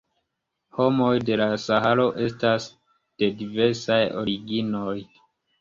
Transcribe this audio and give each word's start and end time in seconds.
Homoj 0.77 1.11
de 1.27 1.35
la 1.41 1.47
Saharo 1.65 2.07
estas 2.29 2.67
de 3.23 3.29
diversaj 3.43 4.03
originoj. 4.23 4.99